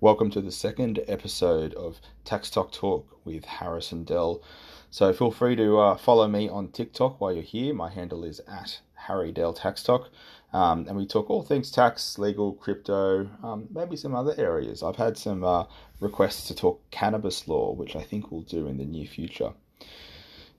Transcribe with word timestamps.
Welcome 0.00 0.30
to 0.30 0.40
the 0.40 0.52
second 0.52 1.00
episode 1.08 1.74
of 1.74 2.00
Tax 2.24 2.50
Talk 2.50 2.70
Talk 2.70 3.18
with 3.24 3.44
Harrison 3.44 4.04
Dell. 4.04 4.40
So 4.90 5.12
feel 5.12 5.32
free 5.32 5.56
to 5.56 5.76
uh, 5.76 5.96
follow 5.96 6.28
me 6.28 6.48
on 6.48 6.68
TikTok 6.68 7.20
while 7.20 7.32
you're 7.32 7.42
here. 7.42 7.74
My 7.74 7.90
handle 7.90 8.22
is 8.22 8.40
at 8.46 8.78
Harry 8.94 9.32
Dell 9.32 9.52
Tax 9.52 9.82
Talk. 9.82 10.08
Um, 10.52 10.86
and 10.86 10.96
we 10.96 11.04
talk 11.04 11.28
all 11.28 11.42
things 11.42 11.72
tax, 11.72 12.16
legal, 12.16 12.52
crypto, 12.52 13.28
um, 13.42 13.66
maybe 13.74 13.96
some 13.96 14.14
other 14.14 14.36
areas. 14.38 14.84
I've 14.84 14.94
had 14.94 15.18
some 15.18 15.42
uh, 15.42 15.64
requests 15.98 16.46
to 16.46 16.54
talk 16.54 16.80
cannabis 16.92 17.48
law, 17.48 17.72
which 17.72 17.96
I 17.96 18.04
think 18.04 18.30
we'll 18.30 18.42
do 18.42 18.68
in 18.68 18.78
the 18.78 18.84
near 18.84 19.08
future. 19.08 19.52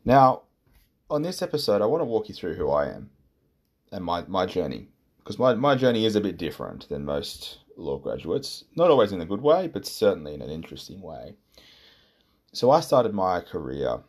Now, 0.03 0.41
on 1.09 1.21
this 1.21 1.41
episode, 1.41 1.81
I 1.81 1.85
want 1.85 2.01
to 2.01 2.05
walk 2.05 2.27
you 2.27 2.35
through 2.35 2.55
who 2.55 2.71
I 2.71 2.89
am 2.89 3.09
and 3.93 4.03
my, 4.03 4.25
my 4.27 4.45
journey 4.45 4.89
because 5.29 5.37
my, 5.37 5.53
my 5.53 5.75
journey 5.75 6.05
is 6.05 6.15
a 6.15 6.21
bit 6.21 6.37
different 6.37 6.89
than 6.89 7.05
most 7.05 7.59
law 7.77 7.99
graduates. 7.99 8.63
Not 8.75 8.89
always 8.89 9.11
in 9.11 9.21
a 9.21 9.27
good 9.27 9.43
way, 9.43 9.67
but 9.67 9.85
certainly 9.85 10.33
in 10.33 10.41
an 10.41 10.49
interesting 10.49 11.03
way. 11.03 11.35
So 12.51 12.71
I 12.71 12.79
started 12.79 13.13
my 13.13 13.39
career 13.39 13.99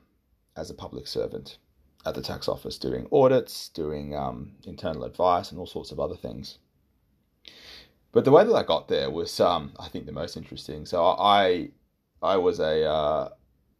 as 0.56 0.70
a 0.70 0.74
public 0.74 1.06
servant 1.06 1.59
at 2.06 2.14
the 2.14 2.22
tax 2.22 2.48
office, 2.48 2.78
doing 2.78 3.06
audits, 3.12 3.68
doing 3.68 4.16
um, 4.16 4.52
internal 4.64 5.04
advice, 5.04 5.50
and 5.50 5.60
all 5.60 5.66
sorts 5.66 5.92
of 5.92 6.00
other 6.00 6.16
things. 6.16 6.56
But 8.12 8.24
the 8.24 8.30
way 8.30 8.42
that 8.42 8.54
I 8.54 8.62
got 8.62 8.88
there 8.88 9.10
was, 9.10 9.38
um, 9.40 9.74
I 9.78 9.88
think, 9.88 10.06
the 10.06 10.12
most 10.12 10.38
interesting. 10.38 10.87
So 10.87 11.04
I, 11.04 11.68
I 12.23 12.38
was 12.38 12.60
a 12.60 12.88
uh, 12.88 13.28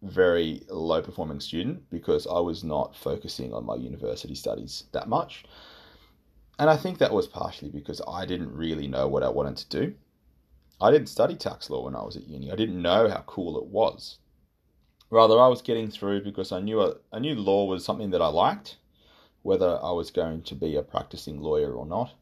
very 0.03 0.63
low 0.69 1.01
performing 1.01 1.41
student 1.41 1.89
because 1.89 2.27
I 2.27 2.41
was 2.41 2.65
not 2.65 2.95
focusing 2.95 3.55
on 3.55 3.65
my 3.65 3.77
university 3.77 4.35
studies 4.35 4.85
that 4.93 5.09
much. 5.09 5.47
And 6.61 6.69
I 6.69 6.77
think 6.77 6.99
that 6.99 7.15
was 7.15 7.27
partially 7.27 7.71
because 7.71 8.03
I 8.07 8.27
didn't 8.27 8.55
really 8.55 8.87
know 8.87 9.09
what 9.09 9.23
I 9.23 9.31
wanted 9.31 9.57
to 9.57 9.81
do. 9.81 9.95
I 10.79 10.91
didn't 10.91 11.07
study 11.07 11.35
tax 11.35 11.71
law 11.71 11.87
when 11.87 11.97
I 11.97 12.03
was 12.03 12.19
at 12.19 12.29
uni. 12.29 12.53
I 12.53 12.55
didn't 12.55 12.83
know 12.83 13.09
how 13.09 13.25
cool 13.27 13.57
it 13.57 13.65
was. 13.65 14.19
Rather, 15.09 15.41
I 15.41 15.49
was 15.49 15.63
getting 15.63 15.91
through 15.91 16.23
because 16.23 16.53
I 16.53 16.61
knew 16.61 16.83
a, 16.83 16.97
I 17.15 17.19
knew 17.19 17.35
law 17.35 17.65
was 17.65 17.83
something 17.83 18.11
that 18.11 18.21
I 18.21 18.27
liked. 18.27 18.77
Whether 19.41 19.83
I 19.83 19.91
was 19.93 20.11
going 20.11 20.43
to 20.43 20.55
be 20.55 20.77
a 20.77 20.83
practicing 20.83 21.41
lawyer 21.41 21.73
or 21.73 21.87
not, 21.87 22.13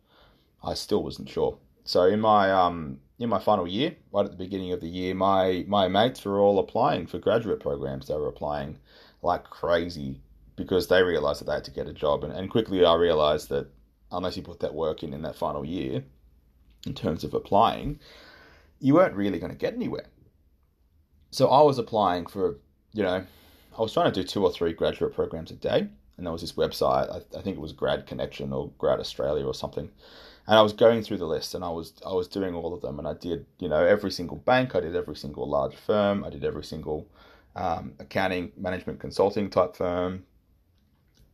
I 0.63 0.75
still 0.75 1.03
wasn't 1.03 1.29
sure. 1.29 1.59
So 1.83 2.05
in 2.05 2.21
my 2.21 2.53
um 2.53 3.01
in 3.19 3.29
my 3.29 3.41
final 3.41 3.67
year, 3.67 3.97
right 4.13 4.25
at 4.25 4.31
the 4.31 4.37
beginning 4.37 4.71
of 4.71 4.81
the 4.81 4.89
year, 4.89 5.17
my 5.17 5.65
my 5.67 5.89
mates 5.89 6.25
were 6.25 6.39
all 6.39 6.61
applying 6.61 7.09
for 7.09 7.19
graduate 7.19 7.59
programs. 7.59 8.07
They 8.07 8.15
were 8.15 8.29
applying 8.29 8.79
like 9.21 9.43
crazy 9.51 10.21
because 10.55 10.87
they 10.87 11.03
realized 11.03 11.41
that 11.41 11.47
they 11.47 11.55
had 11.55 11.65
to 11.65 11.73
get 11.73 11.89
a 11.89 11.93
job, 11.93 12.23
and, 12.23 12.33
and 12.33 12.49
quickly 12.49 12.85
I 12.85 12.95
realized 12.95 13.49
that 13.49 13.69
unless 14.11 14.37
you 14.37 14.43
put 14.43 14.61
that 14.61 14.75
work 14.75 15.03
in 15.03 15.13
in 15.13 15.23
that 15.23 15.37
final 15.37 15.65
year, 15.65 16.05
in 16.87 16.95
terms 16.95 17.25
of 17.25 17.35
applying, 17.35 17.99
you 18.81 18.95
weren't 18.95 19.15
really 19.15 19.39
going 19.39 19.53
to 19.53 19.59
get 19.59 19.75
anywhere. 19.75 20.07
So 21.31 21.49
I 21.49 21.63
was 21.63 21.79
applying 21.79 22.27
for, 22.27 22.57
you 22.93 23.03
know, 23.03 23.25
I 23.77 23.83
was 23.83 23.93
trying 23.93 24.11
to 24.13 24.23
do 24.23 24.27
two 24.27 24.45
or 24.45 24.53
three 24.53 24.73
graduate 24.73 25.15
programs 25.15 25.51
a 25.51 25.55
day. 25.55 25.89
And 26.17 26.27
there 26.27 26.33
was 26.33 26.41
this 26.41 26.55
website, 26.55 27.11
I, 27.11 27.39
I 27.39 27.43
think 27.43 27.57
it 27.57 27.61
was 27.61 27.73
Grad 27.73 28.07
Connection 28.07 28.53
or 28.53 28.71
Grad 28.79 28.99
Australia 28.99 29.47
or 29.47 29.55
something. 29.55 29.89
And 30.49 30.59
I 30.59 30.63
was 30.63 30.73
going 30.73 31.03
through 31.03 31.19
the 31.19 31.27
list 31.27 31.55
and 31.55 31.63
I 31.63 31.69
was 31.69 31.93
I 32.05 32.13
was 32.13 32.27
doing 32.27 32.55
all 32.55 32.73
of 32.73 32.81
them 32.81 32.99
and 32.99 33.07
I 33.07 33.13
did, 33.13 33.45
you 33.59 33.69
know, 33.69 33.85
every 33.85 34.11
single 34.11 34.39
bank, 34.39 34.75
I 34.75 34.81
did 34.81 34.97
every 34.97 35.15
single 35.15 35.47
large 35.47 35.77
firm, 35.77 36.25
I 36.25 36.31
did 36.31 36.45
every 36.45 36.65
single 36.65 37.07
um, 37.55 37.93
accounting, 37.99 38.53
management 38.57 38.99
consulting 38.99 39.51
type 39.51 39.77
firm, 39.77 40.25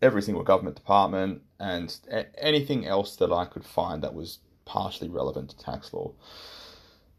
every 0.05 0.23
single 0.23 0.45
government 0.45 0.77
department, 0.77 1.43
and 1.59 1.99
anything 2.39 2.87
else 2.87 3.17
that 3.17 3.33
I 3.33 3.47
could 3.47 3.65
find 3.65 4.03
that 4.03 4.15
was 4.15 4.39
partially 4.65 5.09
relevant 5.09 5.51
to 5.51 5.59
tax 5.59 5.93
law. 5.93 6.13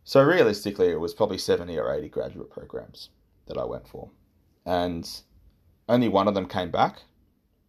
So 0.03 0.21
realistically, 0.23 0.89
it 0.89 0.99
was 0.99 1.15
probably 1.15 1.39
70 1.39 1.77
or 1.79 1.91
80 1.91 2.09
graduate 2.09 2.51
programs 2.51 3.09
that 3.47 3.57
I 3.57 3.65
went 3.65 3.87
for. 3.87 4.11
And 4.65 5.09
only 5.89 6.07
one 6.07 6.27
of 6.27 6.35
them 6.35 6.47
came 6.47 6.69
back. 6.69 7.01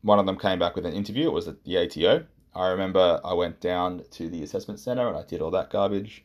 One 0.03 0.19
of 0.19 0.27
them 0.27 0.39
came 0.39 0.59
back 0.59 0.77
with 0.77 0.85
an 0.85 0.93
interview. 0.93 1.29
It 1.29 1.33
was 1.33 1.49
at 1.49 1.65
the 1.65 1.79
ATO. 1.79 2.27
I 2.55 2.69
remember 2.69 3.21
I 3.25 3.33
went 3.33 3.61
down 3.61 4.03
to 4.13 4.29
the 4.29 4.43
assessment 4.43 4.81
centre 4.81 5.09
and 5.09 5.17
I 5.17 5.23
did 5.23 5.41
all 5.41 5.51
that 5.53 5.71
garbage, 5.71 6.25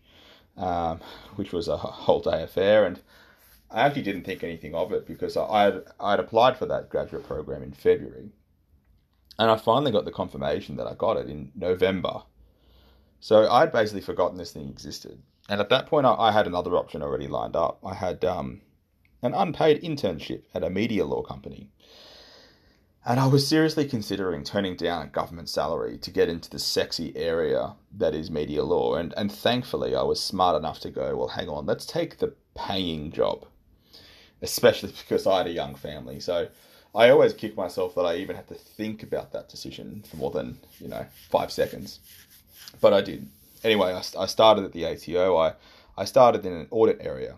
um, 0.57 0.99
which 1.35 1.53
was 1.53 1.67
a 1.69 1.77
whole 1.77 2.19
day 2.19 2.43
affair. 2.43 2.85
And 2.85 3.01
I 3.69 3.81
actually 3.81 4.03
didn't 4.03 4.23
think 4.23 4.43
anything 4.43 4.75
of 4.75 4.91
it 4.91 5.05
because 5.05 5.37
I 5.37 5.63
had, 5.63 5.83
I'd 5.99 6.19
applied 6.19 6.57
for 6.57 6.65
that 6.65 6.89
graduate 6.89 7.25
program 7.25 7.63
in 7.63 7.71
February 7.71 8.31
and 9.41 9.49
I 9.49 9.57
finally 9.57 9.91
got 9.91 10.05
the 10.05 10.11
confirmation 10.11 10.75
that 10.75 10.85
I 10.85 10.93
got 10.93 11.17
it 11.17 11.27
in 11.27 11.51
November. 11.55 12.21
So 13.19 13.49
I'd 13.49 13.71
basically 13.71 14.01
forgotten 14.01 14.37
this 14.37 14.51
thing 14.51 14.69
existed. 14.69 15.19
And 15.49 15.59
at 15.59 15.69
that 15.69 15.87
point, 15.87 16.05
I, 16.05 16.13
I 16.13 16.31
had 16.31 16.45
another 16.45 16.75
option 16.75 17.01
already 17.01 17.27
lined 17.27 17.55
up. 17.55 17.79
I 17.83 17.95
had 17.95 18.23
um, 18.23 18.61
an 19.23 19.33
unpaid 19.33 19.81
internship 19.81 20.43
at 20.53 20.63
a 20.63 20.69
media 20.69 21.05
law 21.05 21.23
company. 21.23 21.71
And 23.03 23.19
I 23.19 23.25
was 23.25 23.47
seriously 23.47 23.87
considering 23.87 24.43
turning 24.43 24.75
down 24.75 25.01
a 25.01 25.07
government 25.07 25.49
salary 25.49 25.97
to 25.97 26.11
get 26.11 26.29
into 26.29 26.51
the 26.51 26.59
sexy 26.59 27.11
area 27.17 27.73
that 27.97 28.13
is 28.13 28.29
media 28.29 28.63
law. 28.63 28.93
And, 28.93 29.11
and 29.17 29.31
thankfully, 29.31 29.95
I 29.95 30.03
was 30.03 30.21
smart 30.21 30.55
enough 30.55 30.79
to 30.81 30.91
go, 30.91 31.15
well, 31.15 31.29
hang 31.29 31.49
on, 31.49 31.65
let's 31.65 31.87
take 31.87 32.19
the 32.19 32.35
paying 32.55 33.11
job, 33.11 33.47
especially 34.43 34.93
because 35.01 35.25
I 35.25 35.39
had 35.39 35.47
a 35.47 35.51
young 35.51 35.73
family. 35.73 36.19
So 36.19 36.49
I 36.93 37.09
always 37.09 37.33
kick 37.33 37.55
myself 37.55 37.95
that 37.95 38.01
I 38.01 38.15
even 38.15 38.35
had 38.35 38.47
to 38.49 38.55
think 38.55 39.01
about 39.03 39.31
that 39.31 39.49
decision 39.49 40.03
for 40.09 40.17
more 40.17 40.31
than 40.31 40.59
you 40.79 40.89
know 40.89 41.05
five 41.29 41.51
seconds, 41.51 41.99
but 42.81 42.93
I 42.93 43.01
did. 43.01 43.29
Anyway, 43.63 43.93
I, 43.93 44.03
I 44.19 44.25
started 44.25 44.65
at 44.65 44.73
the 44.73 44.85
ATO. 44.85 45.37
I 45.37 45.53
I 45.97 46.05
started 46.05 46.45
in 46.45 46.53
an 46.53 46.67
audit 46.69 46.97
area. 47.01 47.37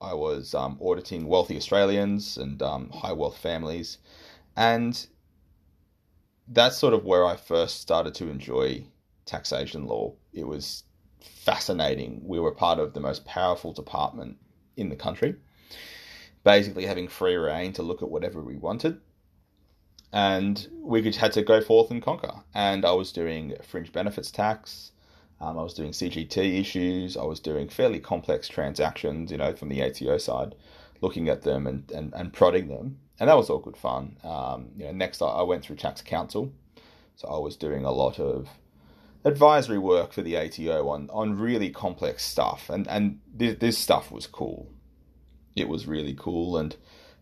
I 0.00 0.14
was 0.14 0.54
um, 0.54 0.78
auditing 0.82 1.26
wealthy 1.26 1.56
Australians 1.56 2.36
and 2.36 2.60
um, 2.60 2.90
high 2.90 3.12
wealth 3.12 3.38
families, 3.38 3.98
and 4.56 5.06
that's 6.48 6.76
sort 6.76 6.92
of 6.92 7.04
where 7.04 7.24
I 7.24 7.36
first 7.36 7.80
started 7.80 8.14
to 8.16 8.28
enjoy 8.28 8.84
taxation 9.24 9.86
law. 9.86 10.14
It 10.34 10.46
was 10.46 10.84
fascinating. 11.20 12.22
We 12.24 12.40
were 12.40 12.52
part 12.52 12.78
of 12.78 12.92
the 12.92 13.00
most 13.00 13.24
powerful 13.24 13.72
department 13.72 14.36
in 14.76 14.88
the 14.88 14.96
country 14.96 15.36
basically 16.44 16.86
having 16.86 17.08
free 17.08 17.36
rein 17.36 17.72
to 17.74 17.82
look 17.82 18.02
at 18.02 18.10
whatever 18.10 18.40
we 18.40 18.56
wanted. 18.56 19.00
And 20.12 20.68
we 20.74 21.02
could, 21.02 21.16
had 21.16 21.32
to 21.32 21.42
go 21.42 21.60
forth 21.60 21.90
and 21.90 22.02
conquer. 22.02 22.32
And 22.54 22.84
I 22.84 22.92
was 22.92 23.12
doing 23.12 23.54
fringe 23.62 23.92
benefits 23.92 24.30
tax. 24.30 24.92
Um, 25.40 25.58
I 25.58 25.62
was 25.62 25.74
doing 25.74 25.92
CGT 25.92 26.60
issues. 26.60 27.16
I 27.16 27.24
was 27.24 27.40
doing 27.40 27.68
fairly 27.68 27.98
complex 27.98 28.46
transactions, 28.46 29.30
you 29.30 29.38
know, 29.38 29.54
from 29.54 29.70
the 29.70 29.82
ATO 29.82 30.18
side, 30.18 30.54
looking 31.00 31.28
at 31.28 31.42
them 31.42 31.66
and, 31.66 31.90
and, 31.90 32.12
and 32.14 32.32
prodding 32.32 32.68
them. 32.68 32.98
And 33.18 33.28
that 33.28 33.36
was 33.36 33.48
all 33.48 33.58
good 33.58 33.76
fun. 33.76 34.16
Um, 34.22 34.70
you 34.76 34.84
know, 34.84 34.92
next 34.92 35.22
I 35.22 35.42
went 35.42 35.64
through 35.64 35.76
tax 35.76 36.02
counsel. 36.02 36.52
So 37.16 37.28
I 37.28 37.38
was 37.38 37.56
doing 37.56 37.84
a 37.84 37.92
lot 37.92 38.18
of 38.18 38.48
advisory 39.24 39.78
work 39.78 40.12
for 40.12 40.22
the 40.22 40.36
ATO 40.36 40.88
on, 40.88 41.08
on 41.10 41.38
really 41.38 41.70
complex 41.70 42.24
stuff. 42.24 42.68
And, 42.68 42.86
and 42.88 43.20
this, 43.32 43.56
this 43.58 43.78
stuff 43.78 44.10
was 44.10 44.26
cool 44.26 44.68
it 45.56 45.68
was 45.68 45.86
really 45.86 46.14
cool 46.14 46.56
and 46.56 46.76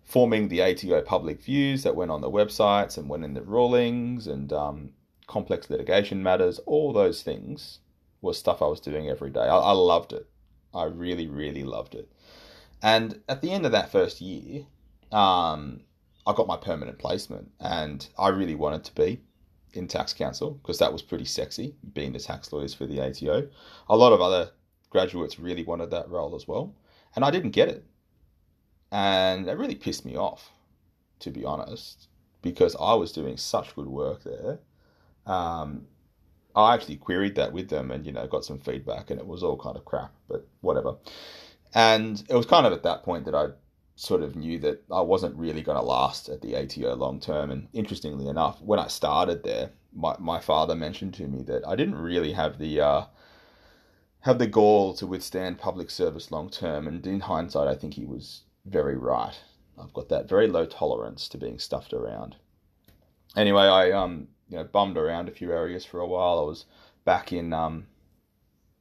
forming 0.04 0.48
the 0.48 0.62
ATO 0.62 1.02
public 1.02 1.42
views 1.42 1.82
that 1.84 1.94
went 1.94 2.10
on 2.10 2.20
the 2.20 2.30
websites 2.30 2.98
and 2.98 3.08
went 3.08 3.24
in 3.24 3.34
the 3.34 3.42
rulings 3.42 4.26
and 4.26 4.52
um, 4.52 4.90
complex 5.26 5.70
litigation 5.70 6.22
matters, 6.22 6.58
all 6.66 6.92
those 6.92 7.22
things 7.22 7.78
was 8.20 8.36
stuff 8.38 8.60
I 8.60 8.66
was 8.66 8.80
doing 8.80 9.08
every 9.08 9.30
day. 9.30 9.40
I, 9.40 9.56
I 9.56 9.72
loved 9.72 10.12
it. 10.12 10.28
I 10.74 10.84
really, 10.84 11.28
really 11.28 11.62
loved 11.62 11.94
it. 11.94 12.10
And 12.82 13.20
at 13.28 13.40
the 13.40 13.52
end 13.52 13.66
of 13.66 13.72
that 13.72 13.92
first 13.92 14.20
year, 14.20 14.66
um, 15.12 15.80
I 16.26 16.32
got 16.34 16.46
my 16.46 16.56
permanent 16.56 16.98
placement, 16.98 17.50
and 17.60 18.06
I 18.18 18.28
really 18.28 18.54
wanted 18.54 18.84
to 18.84 18.94
be 18.94 19.20
in 19.72 19.86
tax 19.86 20.12
counsel 20.12 20.52
because 20.52 20.78
that 20.78 20.92
was 20.92 21.02
pretty 21.02 21.24
sexy, 21.24 21.74
being 21.94 22.12
the 22.12 22.18
tax 22.18 22.52
lawyers 22.52 22.74
for 22.74 22.86
the 22.86 23.00
ATO. 23.00 23.48
A 23.88 23.96
lot 23.96 24.12
of 24.12 24.20
other 24.20 24.50
graduates 24.90 25.38
really 25.38 25.62
wanted 25.62 25.90
that 25.90 26.08
role 26.08 26.34
as 26.34 26.48
well, 26.48 26.74
and 27.14 27.24
I 27.24 27.30
didn't 27.30 27.50
get 27.50 27.68
it 27.68 27.84
and 28.92 29.48
it 29.48 29.56
really 29.56 29.74
pissed 29.74 30.04
me 30.04 30.16
off, 30.16 30.50
to 31.20 31.30
be 31.30 31.44
honest, 31.44 32.08
because 32.42 32.76
I 32.80 32.94
was 32.94 33.12
doing 33.12 33.36
such 33.36 33.74
good 33.74 33.86
work 33.86 34.24
there. 34.24 34.58
Um, 35.26 35.86
I 36.56 36.74
actually 36.74 36.96
queried 36.96 37.36
that 37.36 37.52
with 37.52 37.68
them 37.68 37.90
and, 37.90 38.04
you 38.04 38.12
know, 38.12 38.26
got 38.26 38.44
some 38.44 38.58
feedback 38.58 39.10
and 39.10 39.20
it 39.20 39.26
was 39.26 39.42
all 39.42 39.56
kind 39.56 39.76
of 39.76 39.84
crap, 39.84 40.12
but 40.28 40.46
whatever. 40.60 40.96
And 41.74 42.22
it 42.28 42.34
was 42.34 42.46
kind 42.46 42.66
of 42.66 42.72
at 42.72 42.82
that 42.82 43.04
point 43.04 43.24
that 43.26 43.34
I 43.34 43.48
sort 43.94 44.22
of 44.22 44.34
knew 44.34 44.58
that 44.58 44.82
I 44.90 45.02
wasn't 45.02 45.36
really 45.36 45.62
going 45.62 45.78
to 45.78 45.84
last 45.84 46.28
at 46.28 46.40
the 46.40 46.56
ATO 46.56 46.96
long 46.96 47.20
term. 47.20 47.50
And 47.50 47.68
interestingly 47.72 48.26
enough, 48.26 48.60
when 48.60 48.80
I 48.80 48.88
started 48.88 49.44
there, 49.44 49.70
my, 49.94 50.16
my 50.18 50.40
father 50.40 50.74
mentioned 50.74 51.14
to 51.14 51.28
me 51.28 51.42
that 51.44 51.66
I 51.66 51.76
didn't 51.76 51.96
really 51.96 52.32
have 52.32 52.58
the, 52.58 52.80
uh, 52.80 53.04
have 54.20 54.38
the 54.38 54.46
gall 54.46 54.94
to 54.94 55.06
withstand 55.06 55.58
public 55.58 55.90
service 55.90 56.32
long 56.32 56.50
term. 56.50 56.88
And 56.88 57.06
in 57.06 57.20
hindsight, 57.20 57.68
I 57.68 57.74
think 57.76 57.94
he 57.94 58.04
was 58.04 58.42
very 58.64 58.96
right. 58.96 59.38
I've 59.78 59.92
got 59.92 60.08
that 60.10 60.28
very 60.28 60.46
low 60.46 60.66
tolerance 60.66 61.28
to 61.28 61.38
being 61.38 61.58
stuffed 61.58 61.92
around. 61.92 62.36
Anyway, 63.36 63.62
I 63.62 63.90
um 63.92 64.28
you 64.48 64.56
know 64.56 64.64
bummed 64.64 64.98
around 64.98 65.28
a 65.28 65.32
few 65.32 65.52
areas 65.52 65.84
for 65.84 66.00
a 66.00 66.06
while. 66.06 66.38
I 66.38 66.42
was 66.42 66.66
back 67.04 67.32
in 67.32 67.52
um 67.52 67.86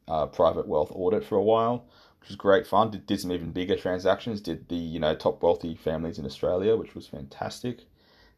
uh, 0.08 0.26
private 0.26 0.68
wealth 0.68 0.92
audit 0.94 1.24
for 1.24 1.36
a 1.36 1.44
while, 1.44 1.86
which 2.20 2.30
was 2.30 2.36
great 2.36 2.66
fun. 2.66 2.90
Did, 2.92 3.06
did 3.06 3.22
some 3.22 3.32
even 3.32 3.52
bigger 3.52 3.76
transactions. 3.76 4.42
Did 4.42 4.68
the 4.68 4.76
you 4.76 5.00
know 5.00 5.16
top 5.16 5.42
wealthy 5.42 5.76
families 5.76 6.20
in 6.20 6.26
Australia, 6.26 6.76
which 6.76 6.96
was 6.96 7.08
fantastic. 7.08 7.86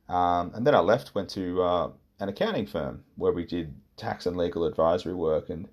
Um, 0.09 0.51
and 0.53 0.67
then 0.67 0.75
I 0.75 0.79
left, 0.79 1.15
went 1.15 1.29
to 1.31 1.63
uh, 1.63 1.89
an 2.19 2.27
accounting 2.27 2.67
firm 2.67 3.05
where 3.15 3.31
we 3.31 3.45
did 3.45 3.73
tax 3.95 4.25
and 4.25 4.35
legal 4.35 4.65
advisory 4.65 5.13
work, 5.13 5.49
and 5.49 5.69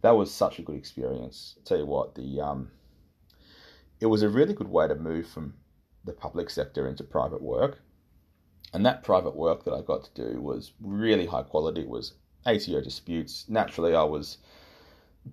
that 0.00 0.12
was 0.12 0.32
such 0.32 0.58
a 0.58 0.62
good 0.62 0.76
experience. 0.76 1.54
I'll 1.58 1.64
tell 1.64 1.78
you 1.78 1.86
what, 1.86 2.14
the 2.14 2.40
um, 2.40 2.70
it 4.02 4.06
was 4.06 4.22
a 4.22 4.28
really 4.28 4.52
good 4.52 4.68
way 4.68 4.88
to 4.88 4.96
move 4.96 5.28
from 5.28 5.54
the 6.04 6.12
public 6.12 6.50
sector 6.50 6.88
into 6.88 7.04
private 7.04 7.40
work. 7.40 7.78
And 8.74 8.84
that 8.84 9.04
private 9.04 9.36
work 9.36 9.64
that 9.64 9.72
I 9.72 9.80
got 9.80 10.02
to 10.04 10.32
do 10.32 10.40
was 10.40 10.72
really 10.80 11.26
high 11.26 11.44
quality. 11.44 11.82
It 11.82 11.88
was 11.88 12.14
ATO 12.44 12.80
disputes. 12.80 13.44
Naturally, 13.48 13.94
I 13.94 14.02
was 14.02 14.38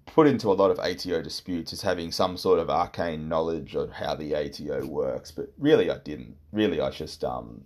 put 0.06 0.28
into 0.28 0.52
a 0.52 0.54
lot 0.54 0.70
of 0.70 0.78
ATO 0.78 1.24
disputes 1.24 1.74
as 1.74 1.82
having 1.82 2.12
some 2.12 2.38
sort 2.38 2.60
of 2.60 2.70
arcane 2.70 3.28
knowledge 3.28 3.74
of 3.74 3.92
how 3.92 4.14
the 4.14 4.36
ATO 4.36 4.86
works, 4.86 5.32
but 5.32 5.52
really 5.58 5.90
I 5.90 5.98
didn't. 5.98 6.36
Really, 6.52 6.80
I 6.80 6.92
just 6.92 7.24
um, 7.24 7.64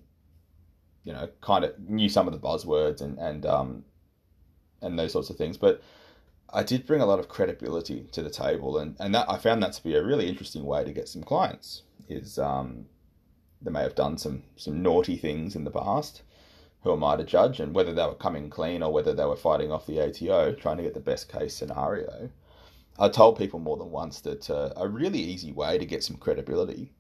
you 1.04 1.12
know, 1.12 1.28
kind 1.42 1.66
of 1.66 1.78
knew 1.82 2.08
some 2.08 2.28
of 2.28 2.34
the 2.34 2.40
buzzwords 2.40 3.02
and 3.02 3.20
and 3.20 3.46
um, 3.46 3.84
and 4.82 4.98
those 4.98 5.12
sorts 5.12 5.30
of 5.30 5.36
things, 5.36 5.58
but 5.58 5.82
I 6.54 6.64
did 6.64 6.86
bring 6.86 7.02
a 7.02 7.06
lot 7.06 7.20
of 7.20 7.30
credibility 7.30 8.08
to 8.12 8.22
the 8.22 8.30
table, 8.30 8.78
and 8.78 8.96
and 9.00 9.14
that 9.16 9.30
I 9.30 9.38
found 9.38 9.64
that 9.64 9.74
to 9.74 9.84
be 9.84 9.96
a 9.96 10.04
really 10.04 10.30
interesting 10.30 10.66
way 10.66 10.84
to 10.84 10.94
get 10.94 11.10
some 11.10 11.24
clients. 11.24 11.84
Is 12.08 12.38
um, 12.38 12.86
they 13.62 13.72
may 13.72 13.82
have 13.82 13.96
done 13.96 14.18
some 14.18 14.44
some 14.56 14.82
naughty 14.82 15.18
things 15.18 15.56
in 15.56 15.64
the 15.64 15.72
past, 15.72 16.22
who 16.84 16.92
am 16.92 17.04
I 17.04 17.16
to 17.16 17.24
judge? 17.24 17.60
And 17.60 17.74
whether 17.74 17.94
they 17.94 18.06
were 18.06 18.16
coming 18.16 18.50
clean 18.50 18.84
or 18.84 18.92
whether 18.92 19.14
they 19.14 19.26
were 19.26 19.36
fighting 19.36 19.72
off 19.72 19.88
the 19.88 20.02
ATO, 20.02 20.54
trying 20.54 20.78
to 20.78 20.84
get 20.84 20.94
the 20.94 21.00
best 21.00 21.30
case 21.30 21.56
scenario. 21.56 22.30
I 23.00 23.10
told 23.10 23.38
people 23.38 23.60
more 23.60 23.78
than 23.78 23.90
once 23.90 24.22
that 24.22 24.50
uh, 24.50 24.72
a 24.76 24.88
really 24.88 25.20
easy 25.20 25.52
way 25.52 25.78
to 25.78 25.86
get 25.86 26.04
some 26.04 26.18
credibility 26.18 26.92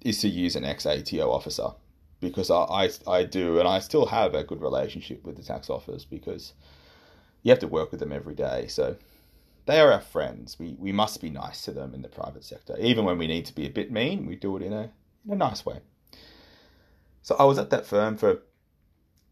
is 0.00 0.20
to 0.20 0.28
use 0.28 0.56
an 0.56 0.64
ex 0.64 0.86
ATO 0.86 1.30
officer 1.30 1.70
because 2.20 2.50
I, 2.50 2.62
I, 2.62 2.90
I 3.06 3.24
do 3.24 3.58
and 3.58 3.68
I 3.68 3.80
still 3.80 4.06
have 4.06 4.34
a 4.34 4.44
good 4.44 4.62
relationship 4.62 5.24
with 5.24 5.36
the 5.36 5.42
tax 5.42 5.68
office 5.68 6.04
because 6.04 6.54
you 7.48 7.52
have 7.52 7.58
to 7.60 7.66
work 7.66 7.90
with 7.90 8.00
them 8.00 8.12
every 8.12 8.34
day. 8.34 8.66
So 8.68 8.96
they 9.66 9.80
are 9.80 9.90
our 9.90 10.00
friends. 10.00 10.58
We, 10.58 10.76
we 10.78 10.92
must 10.92 11.20
be 11.20 11.30
nice 11.30 11.62
to 11.62 11.72
them 11.72 11.94
in 11.94 12.02
the 12.02 12.08
private 12.08 12.44
sector. 12.44 12.76
Even 12.78 13.06
when 13.06 13.16
we 13.16 13.26
need 13.26 13.46
to 13.46 13.54
be 13.54 13.66
a 13.66 13.70
bit 13.70 13.90
mean, 13.90 14.26
we 14.26 14.36
do 14.36 14.56
it 14.56 14.62
in 14.62 14.72
a, 14.72 14.90
in 15.24 15.32
a 15.32 15.36
nice 15.36 15.64
way. 15.64 15.80
So 17.22 17.36
I 17.38 17.44
was 17.44 17.58
at 17.58 17.70
that 17.70 17.86
firm 17.86 18.16
for 18.16 18.42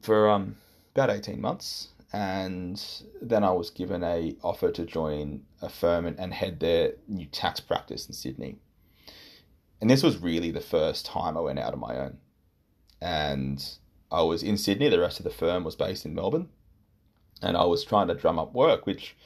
for 0.00 0.28
um, 0.30 0.56
about 0.94 1.10
18 1.10 1.40
months 1.40 1.88
and 2.12 2.82
then 3.20 3.42
I 3.44 3.50
was 3.50 3.70
given 3.70 4.04
a 4.04 4.36
offer 4.42 4.70
to 4.70 4.84
join 4.84 5.42
a 5.60 5.68
firm 5.68 6.06
and, 6.06 6.18
and 6.18 6.32
head 6.32 6.60
their 6.60 6.92
new 7.08 7.26
tax 7.26 7.60
practice 7.60 8.06
in 8.06 8.14
Sydney. 8.14 8.56
And 9.80 9.90
this 9.90 10.02
was 10.02 10.18
really 10.18 10.50
the 10.50 10.60
first 10.60 11.04
time 11.04 11.36
I 11.36 11.40
went 11.40 11.58
out 11.58 11.74
on 11.74 11.80
my 11.80 11.98
own. 11.98 12.18
And 13.00 13.62
I 14.10 14.22
was 14.22 14.42
in 14.42 14.56
Sydney, 14.56 14.88
the 14.88 15.00
rest 15.00 15.18
of 15.18 15.24
the 15.24 15.30
firm 15.30 15.64
was 15.64 15.76
based 15.76 16.06
in 16.06 16.14
Melbourne. 16.14 16.48
And 17.42 17.56
I 17.56 17.64
was 17.64 17.84
trying 17.84 18.08
to 18.08 18.14
drum 18.14 18.38
up 18.38 18.54
work, 18.54 18.86
which 18.86 19.16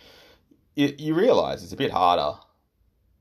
you, 0.75 0.95
you 0.99 1.15
realize 1.15 1.63
is 1.63 1.73
a 1.73 1.77
bit 1.77 1.93
harder 1.93 2.39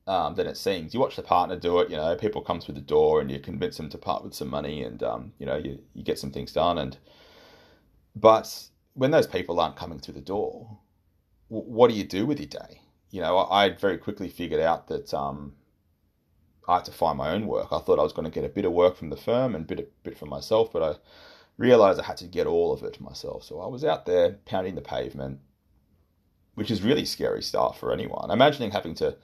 um, 0.07 0.35
than 0.35 0.47
it 0.47 0.57
seems. 0.57 0.93
You 0.93 0.99
watch 0.99 1.15
the 1.15 1.21
partner 1.21 1.55
do 1.55 1.79
it, 1.79 1.89
you 1.89 1.95
know, 1.95 2.15
people 2.15 2.41
come 2.41 2.59
through 2.59 2.75
the 2.75 2.81
door 2.81 3.21
and 3.21 3.29
you 3.29 3.39
convince 3.39 3.77
them 3.77 3.89
to 3.89 3.97
part 3.97 4.23
with 4.23 4.33
some 4.33 4.49
money 4.49 4.83
and, 4.83 5.03
um, 5.03 5.33
you 5.37 5.45
know, 5.45 5.57
you, 5.57 5.79
you 5.93 6.03
get 6.03 6.17
some 6.17 6.31
things 6.31 6.51
done. 6.53 6.79
And 6.79 6.97
but 8.15 8.69
when 8.93 9.11
those 9.11 9.27
people 9.27 9.59
aren't 9.59 9.75
coming 9.75 9.99
through 9.99 10.15
the 10.15 10.21
door, 10.21 10.79
what 11.47 11.89
do 11.89 11.95
you 11.95 12.03
do 12.03 12.25
with 12.25 12.39
your 12.39 12.47
day? 12.47 12.81
You 13.11 13.21
know, 13.21 13.37
I 13.37 13.69
very 13.69 13.97
quickly 13.97 14.29
figured 14.29 14.61
out 14.61 14.87
that 14.87 15.13
um, 15.13 15.53
I 16.67 16.75
had 16.75 16.85
to 16.85 16.91
find 16.91 17.17
my 17.17 17.31
own 17.31 17.47
work. 17.47 17.67
I 17.71 17.79
thought 17.79 17.99
I 17.99 18.03
was 18.03 18.13
going 18.13 18.25
to 18.25 18.33
get 18.33 18.45
a 18.45 18.53
bit 18.53 18.65
of 18.65 18.71
work 18.71 18.95
from 18.95 19.09
the 19.09 19.17
firm 19.17 19.55
and 19.55 19.63
a 19.63 19.67
bit, 19.67 19.79
a 19.79 19.87
bit 20.03 20.17
from 20.17 20.29
myself, 20.29 20.71
but 20.71 20.83
I 20.83 20.95
realized 21.59 21.99
I 21.99 22.05
had 22.05 22.17
to 22.17 22.25
get 22.25 22.47
all 22.47 22.71
of 22.71 22.83
it 22.83 22.99
myself. 23.01 23.43
So 23.43 23.59
I 23.59 23.67
was 23.67 23.83
out 23.83 24.05
there 24.05 24.37
pounding 24.45 24.75
the 24.75 24.81
pavement, 24.81 25.39
which 26.55 26.71
is 26.71 26.81
really 26.81 27.05
scary 27.05 27.43
stuff 27.43 27.79
for 27.79 27.91
anyone. 27.91 28.31
Imagining 28.31 28.71
having 28.71 28.95
to, 28.95 29.17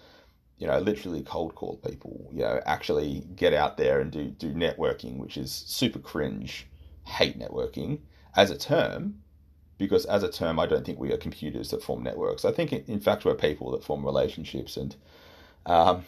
you 0.58 0.68
know, 0.68 0.78
literally 0.80 1.24
cold 1.24 1.56
call 1.56 1.78
people, 1.78 2.30
you 2.34 2.42
know, 2.42 2.62
actually 2.66 3.26
get 3.36 3.54
out 3.54 3.78
there 3.78 4.02
and 4.02 4.12
do, 4.12 4.26
do 4.26 4.54
networking, 4.54 5.18
which 5.18 5.38
is 5.38 5.52
super 5.52 6.00
cringe. 6.00 6.68
Hate 7.06 7.40
networking 7.40 8.00
as 8.36 8.52
a 8.52 8.58
term, 8.58 9.22
because 9.78 10.06
as 10.06 10.24
a 10.24 10.32
term, 10.32 10.60
I 10.60 10.66
don't 10.66 10.86
think 10.86 11.00
we 11.00 11.14
are 11.14 11.18
computers 11.18 11.70
that 11.70 11.84
form 11.84 12.04
networks. 12.04 12.44
I 12.44 12.52
think, 12.52 12.74
in 12.74 13.00
fact, 13.00 13.24
we're 13.26 13.36
people 13.36 13.72
that 13.72 13.84
form 13.84 14.04
relationships. 14.04 14.76
And 14.76 14.96
um, 15.68 16.04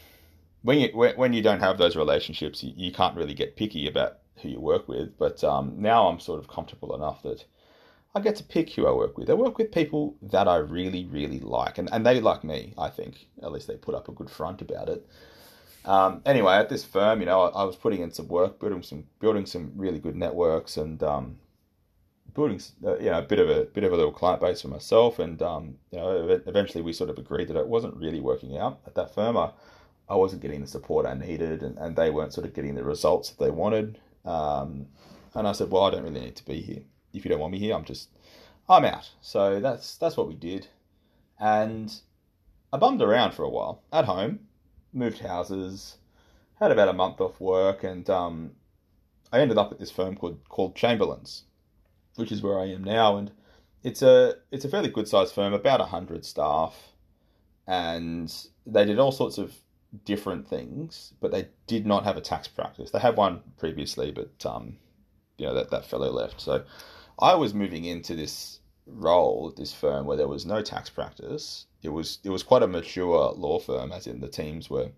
when 0.63 0.79
you 0.79 0.89
when 1.15 1.33
you 1.33 1.41
don't 1.41 1.59
have 1.59 1.77
those 1.77 1.95
relationships, 1.95 2.63
you, 2.63 2.73
you, 2.75 2.91
can't 2.91 3.15
really 3.15 3.35
get 3.35 3.55
picky 3.55 3.87
about 3.87 4.17
who 4.41 4.49
you 4.49 4.59
work 4.59 4.87
with. 4.87 5.17
But 5.17 5.43
um, 5.43 5.75
now 5.77 6.07
I'm 6.07 6.19
sort 6.19 6.39
of 6.39 6.47
comfortable 6.47 6.95
enough 6.95 7.23
that 7.23 7.45
I 8.15 8.19
get 8.19 8.35
to 8.37 8.43
pick 8.43 8.71
who 8.71 8.87
I 8.87 8.91
work 8.91 9.17
with. 9.17 9.29
I 9.29 9.33
work 9.33 9.57
with 9.57 9.71
people 9.71 10.15
that 10.21 10.47
I 10.47 10.57
really, 10.57 11.05
really 11.05 11.39
like, 11.39 11.77
and, 11.77 11.89
and 11.91 12.05
they 12.05 12.19
like 12.19 12.43
me. 12.43 12.73
I 12.77 12.89
think 12.89 13.27
at 13.43 13.51
least 13.51 13.67
they 13.67 13.75
put 13.75 13.95
up 13.95 14.09
a 14.09 14.11
good 14.11 14.29
front 14.29 14.61
about 14.61 14.89
it. 14.89 15.07
Um, 15.85 16.21
anyway, 16.25 16.55
at 16.55 16.67
this 16.67 16.83
firm, 16.83 17.19
you 17.19 17.25
know, 17.25 17.43
I, 17.43 17.61
I, 17.61 17.63
was 17.63 17.75
putting 17.75 18.01
in 18.01 18.11
some 18.11 18.27
work, 18.27 18.59
building 18.59 18.83
some 18.83 19.05
building 19.19 19.45
some 19.45 19.71
really 19.75 19.99
good 19.99 20.15
networks, 20.17 20.75
and 20.75 21.01
um, 21.01 21.37
building 22.33 22.59
uh, 22.85 22.97
you 22.97 23.09
know 23.09 23.19
a 23.19 23.21
bit 23.21 23.39
of 23.39 23.49
a 23.49 23.65
bit 23.65 23.83
of 23.83 23.93
a 23.93 23.95
little 23.95 24.11
client 24.11 24.41
base 24.41 24.61
for 24.61 24.67
myself, 24.67 25.19
and 25.19 25.41
um, 25.41 25.75
you 25.91 25.97
know 25.97 26.41
eventually 26.45 26.81
we 26.81 26.91
sort 26.91 27.09
of 27.09 27.17
agreed 27.17 27.47
that 27.47 27.55
it 27.55 27.67
wasn't 27.67 27.95
really 27.95 28.19
working 28.19 28.57
out 28.57 28.79
at 28.85 28.95
that 28.95 29.13
firm. 29.13 29.37
I, 29.37 29.51
I 30.09 30.15
wasn't 30.15 30.41
getting 30.41 30.61
the 30.61 30.67
support 30.67 31.05
I 31.05 31.13
needed, 31.13 31.63
and, 31.63 31.77
and 31.77 31.95
they 31.95 32.09
weren't 32.09 32.33
sort 32.33 32.47
of 32.47 32.53
getting 32.53 32.75
the 32.75 32.83
results 32.83 33.29
that 33.29 33.43
they 33.43 33.51
wanted. 33.51 33.99
Um, 34.27 34.87
and 35.33 35.47
I 35.47 35.51
said, 35.53 35.71
well, 35.71 35.83
I 35.83 35.91
don't 35.91 36.03
really 36.03 36.19
need 36.19 36.35
to 36.35 36.45
be 36.45 36.61
here. 36.61 36.83
If 37.13 37.25
you 37.25 37.29
don't 37.29 37.39
want 37.39 37.53
me 37.53 37.59
here, 37.59 37.75
I'm 37.75 37.85
just 37.85 38.09
I'm 38.69 38.85
out. 38.85 39.09
So 39.21 39.59
that's 39.59 39.97
that's 39.97 40.17
what 40.17 40.27
we 40.27 40.35
did, 40.35 40.67
and 41.39 41.93
I 42.71 42.77
bummed 42.77 43.01
around 43.01 43.33
for 43.33 43.43
a 43.43 43.49
while 43.49 43.81
at 43.91 44.05
home, 44.05 44.39
moved 44.93 45.19
houses, 45.19 45.97
had 46.59 46.71
about 46.71 46.89
a 46.89 46.93
month 46.93 47.21
off 47.21 47.39
work, 47.39 47.83
and 47.83 48.07
um, 48.09 48.51
I 49.31 49.39
ended 49.39 49.57
up 49.57 49.71
at 49.71 49.79
this 49.79 49.91
firm 49.91 50.15
called 50.15 50.39
called 50.49 50.75
Chamberlains 50.75 51.43
which 52.17 52.31
is 52.31 52.41
where 52.41 52.59
I 52.59 52.65
am 52.65 52.83
now, 52.83 53.17
and 53.17 53.31
it's 53.83 54.01
a 54.01 54.35
it's 54.51 54.65
a 54.65 54.69
fairly 54.69 54.89
good 54.89 55.07
sized 55.07 55.33
firm, 55.33 55.53
about 55.53 55.81
hundred 55.81 56.25
staff, 56.25 56.75
and 57.65 58.33
they 58.65 58.85
did 58.85 58.99
all 58.99 59.11
sorts 59.11 59.37
of 59.37 59.53
different 60.05 60.47
things, 60.47 61.13
but 61.21 61.31
they 61.31 61.47
did 61.65 61.85
not 61.85 62.03
have 62.03 62.17
a 62.17 62.21
tax 62.21 62.47
practice. 62.47 62.91
They 62.91 62.99
had 62.99 63.17
one 63.17 63.41
previously, 63.57 64.11
but 64.11 64.45
um, 64.45 64.77
you 65.37 65.45
know 65.45 65.53
that 65.53 65.71
that 65.71 65.85
fellow 65.85 66.11
left. 66.11 66.41
So 66.41 66.63
I 67.19 67.35
was 67.35 67.53
moving 67.53 67.85
into 67.85 68.15
this 68.15 68.59
role 68.85 69.49
at 69.51 69.57
this 69.57 69.73
firm 69.73 70.05
where 70.05 70.17
there 70.17 70.27
was 70.27 70.45
no 70.45 70.61
tax 70.61 70.89
practice. 70.89 71.65
It 71.81 71.89
was 71.89 72.19
it 72.23 72.29
was 72.29 72.43
quite 72.43 72.63
a 72.63 72.67
mature 72.67 73.33
law 73.33 73.59
firm, 73.59 73.91
as 73.91 74.07
in 74.07 74.19
the 74.19 74.27
teams 74.27 74.69
were 74.69 74.91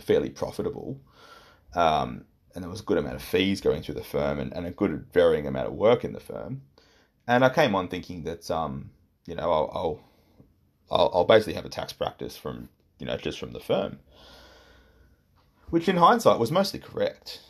fairly 0.00 0.30
profitable. 0.30 1.00
Um, 1.74 2.24
and 2.54 2.62
there 2.62 2.70
was 2.70 2.80
a 2.80 2.84
good 2.84 2.96
amount 2.96 3.16
of 3.16 3.22
fees 3.22 3.60
going 3.60 3.82
through 3.82 3.96
the 3.96 4.02
firm 4.02 4.38
and, 4.38 4.52
and 4.54 4.66
a 4.66 4.70
good 4.70 5.06
varying 5.12 5.46
amount 5.46 5.68
of 5.68 5.74
work 5.74 6.04
in 6.04 6.14
the 6.14 6.20
firm. 6.20 6.62
And 7.28 7.44
I 7.44 7.50
came 7.50 7.74
on 7.74 7.88
thinking 7.88 8.24
that, 8.24 8.50
um, 8.50 8.90
you 9.26 9.34
know, 9.34 9.52
I'll, 9.52 10.00
I'll, 10.90 11.10
I'll 11.12 11.24
basically 11.24 11.52
have 11.52 11.66
a 11.66 11.70
tax 11.70 11.92
practice 11.92 12.34
from, 12.34 12.70
you 12.98 13.06
know, 13.06 13.16
just 13.16 13.38
from 13.38 13.52
the 13.52 13.60
firm, 13.60 13.98
which 15.70 15.88
in 15.88 15.96
hindsight 15.96 16.38
was 16.38 16.52
mostly 16.52 16.80
correct. 16.80 17.40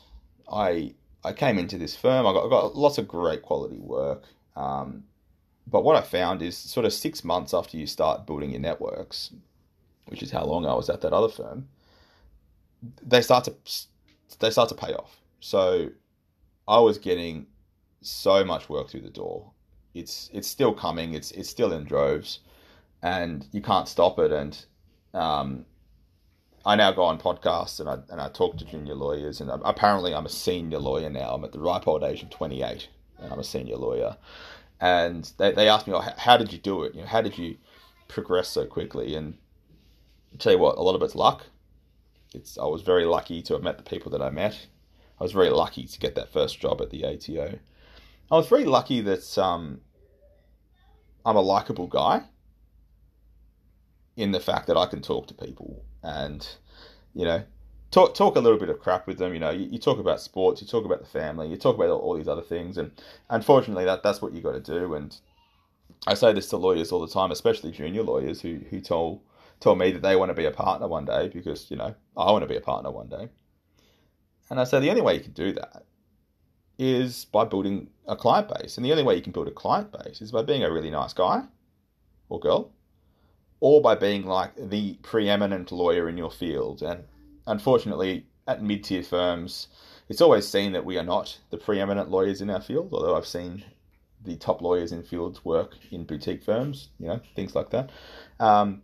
I, 0.50 0.94
I 1.24 1.32
came 1.32 1.58
into 1.58 1.78
this 1.78 1.96
firm, 1.96 2.26
I 2.26 2.32
got, 2.32 2.46
I 2.46 2.50
got 2.50 2.76
lots 2.76 2.98
of 2.98 3.08
great 3.08 3.42
quality 3.42 3.78
work. 3.78 4.24
Um, 4.54 5.04
but 5.66 5.82
what 5.82 5.96
I 5.96 6.00
found 6.00 6.42
is 6.42 6.56
sort 6.56 6.86
of 6.86 6.92
six 6.92 7.24
months 7.24 7.52
after 7.52 7.76
you 7.76 7.86
start 7.86 8.26
building 8.26 8.50
your 8.52 8.60
networks, 8.60 9.32
which 10.06 10.22
is 10.22 10.30
how 10.30 10.44
long 10.44 10.64
I 10.64 10.74
was 10.74 10.88
at 10.88 11.00
that 11.00 11.12
other 11.12 11.28
firm, 11.28 11.68
they 13.02 13.22
start 13.22 13.44
to 13.44 13.54
they 14.38 14.50
start 14.50 14.68
to 14.68 14.74
pay 14.74 14.92
off. 14.92 15.20
So 15.40 15.90
I 16.68 16.78
was 16.78 16.98
getting 16.98 17.46
so 18.00 18.44
much 18.44 18.68
work 18.68 18.88
through 18.88 19.02
the 19.02 19.10
door. 19.10 19.50
It's 19.94 20.30
it's 20.32 20.48
still 20.48 20.72
coming. 20.72 21.14
It's 21.14 21.30
it's 21.32 21.48
still 21.48 21.72
in 21.72 21.84
droves, 21.84 22.40
and 23.02 23.46
you 23.52 23.60
can't 23.60 23.88
stop 23.88 24.18
it. 24.18 24.30
And 24.30 24.64
um, 25.16 25.66
I 26.64 26.76
now 26.76 26.92
go 26.92 27.02
on 27.04 27.18
podcasts 27.18 27.80
and 27.80 27.88
I 27.88 27.98
and 28.10 28.20
I 28.20 28.28
talk 28.28 28.56
to 28.58 28.64
junior 28.64 28.94
lawyers. 28.94 29.40
And 29.40 29.50
apparently, 29.64 30.14
I'm 30.14 30.26
a 30.26 30.30
senior 30.30 30.78
lawyer 30.78 31.10
now. 31.10 31.34
I'm 31.34 31.44
at 31.44 31.52
the 31.52 31.60
ripe 31.60 31.86
old 31.88 32.04
age 32.04 32.22
of 32.22 32.30
28, 32.30 32.88
and 33.18 33.32
I'm 33.32 33.38
a 33.38 33.44
senior 33.44 33.76
lawyer. 33.76 34.16
And 34.80 35.30
they 35.38 35.52
they 35.52 35.68
asked 35.68 35.86
me, 35.86 35.94
oh, 35.94 36.04
how 36.16 36.36
did 36.36 36.52
you 36.52 36.58
do 36.58 36.84
it? 36.84 36.94
You 36.94 37.00
know, 37.00 37.06
how 37.06 37.22
did 37.22 37.38
you 37.38 37.56
progress 38.08 38.48
so 38.48 38.66
quickly? 38.66 39.14
And 39.14 39.38
I'll 40.32 40.38
tell 40.38 40.52
you 40.52 40.58
what, 40.58 40.76
a 40.76 40.82
lot 40.82 40.94
of 40.94 41.02
it's 41.02 41.14
luck 41.14 41.46
it's 42.36 42.58
I 42.58 42.66
was 42.66 42.82
very 42.82 43.04
lucky 43.04 43.42
to 43.42 43.54
have 43.54 43.62
met 43.62 43.78
the 43.78 43.82
people 43.82 44.12
that 44.12 44.22
I 44.22 44.30
met. 44.30 44.66
I 45.18 45.24
was 45.24 45.32
very 45.32 45.50
lucky 45.50 45.84
to 45.86 45.98
get 45.98 46.14
that 46.14 46.32
first 46.32 46.60
job 46.60 46.80
at 46.80 46.90
the 46.90 47.04
ATO. 47.04 47.58
I 48.30 48.36
was 48.36 48.48
very 48.48 48.64
lucky 48.64 49.00
that 49.00 49.38
um, 49.38 49.80
I'm 51.24 51.36
a 51.36 51.40
likable 51.40 51.86
guy. 51.86 52.24
In 54.16 54.32
the 54.32 54.40
fact 54.40 54.66
that 54.66 54.76
I 54.76 54.86
can 54.86 55.02
talk 55.02 55.26
to 55.28 55.34
people 55.34 55.84
and, 56.02 56.46
you 57.14 57.24
know, 57.24 57.44
talk 57.90 58.14
talk 58.14 58.36
a 58.36 58.40
little 58.40 58.58
bit 58.58 58.68
of 58.68 58.80
crap 58.80 59.06
with 59.06 59.18
them. 59.18 59.32
You 59.32 59.40
know, 59.40 59.50
you, 59.50 59.66
you 59.66 59.78
talk 59.78 59.98
about 59.98 60.20
sports, 60.20 60.60
you 60.60 60.66
talk 60.66 60.84
about 60.84 61.00
the 61.00 61.06
family, 61.06 61.48
you 61.48 61.56
talk 61.56 61.76
about 61.76 61.90
all, 61.90 62.00
all 62.00 62.16
these 62.16 62.28
other 62.28 62.42
things, 62.42 62.78
and 62.78 62.90
unfortunately, 63.30 63.84
that 63.84 64.02
that's 64.02 64.22
what 64.22 64.32
you 64.32 64.40
got 64.40 64.52
to 64.52 64.60
do. 64.60 64.94
And 64.94 65.16
I 66.06 66.14
say 66.14 66.32
this 66.32 66.48
to 66.50 66.56
lawyers 66.56 66.92
all 66.92 67.00
the 67.00 67.12
time, 67.12 67.30
especially 67.30 67.70
junior 67.72 68.02
lawyers 68.02 68.40
who 68.40 68.60
who 68.70 68.80
tell 68.80 69.22
tell 69.60 69.74
me 69.74 69.90
that 69.92 70.02
they 70.02 70.16
want 70.16 70.30
to 70.30 70.34
be 70.34 70.44
a 70.44 70.50
partner 70.50 70.88
one 70.88 71.04
day 71.04 71.28
because 71.28 71.70
you 71.70 71.76
know 71.76 71.94
I 72.16 72.32
want 72.32 72.42
to 72.42 72.48
be 72.48 72.56
a 72.56 72.60
partner 72.60 72.90
one 72.90 73.08
day. 73.08 73.28
And 74.50 74.60
I 74.60 74.64
say 74.64 74.78
the 74.78 74.90
only 74.90 75.02
way 75.02 75.14
you 75.14 75.20
can 75.20 75.32
do 75.32 75.52
that 75.52 75.84
is 76.78 77.24
by 77.24 77.44
building 77.44 77.88
a 78.06 78.14
client 78.14 78.48
base, 78.48 78.76
and 78.76 78.84
the 78.84 78.92
only 78.92 79.02
way 79.02 79.16
you 79.16 79.22
can 79.22 79.32
build 79.32 79.48
a 79.48 79.52
client 79.52 79.90
base 79.92 80.20
is 80.20 80.30
by 80.30 80.42
being 80.42 80.62
a 80.62 80.70
really 80.70 80.90
nice 80.90 81.12
guy 81.12 81.42
or 82.28 82.38
girl, 82.38 82.70
or 83.60 83.80
by 83.80 83.94
being 83.94 84.24
like 84.24 84.52
the 84.56 84.94
preeminent 85.02 85.72
lawyer 85.72 86.08
in 86.08 86.16
your 86.16 86.30
field. 86.30 86.82
And 86.82 87.04
unfortunately, 87.46 88.26
at 88.46 88.62
mid 88.62 88.84
tier 88.84 89.02
firms, 89.02 89.68
it's 90.08 90.20
always 90.20 90.46
seen 90.46 90.72
that 90.72 90.84
we 90.84 90.98
are 90.98 91.02
not 91.04 91.38
the 91.50 91.56
preeminent 91.56 92.10
lawyers 92.10 92.40
in 92.40 92.50
our 92.50 92.60
field, 92.60 92.90
although 92.92 93.16
I've 93.16 93.26
seen 93.26 93.64
the 94.24 94.36
top 94.36 94.60
lawyers 94.60 94.92
in 94.92 95.02
fields 95.02 95.44
work 95.44 95.74
in 95.90 96.04
boutique 96.04 96.42
firms, 96.42 96.88
you 96.98 97.06
know, 97.06 97.20
things 97.34 97.54
like 97.54 97.70
that. 97.70 97.90
Um, 98.40 98.82